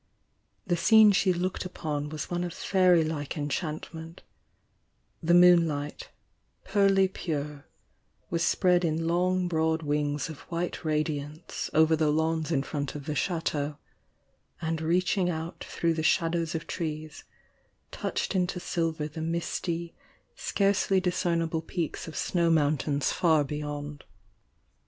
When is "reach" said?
14.81-15.19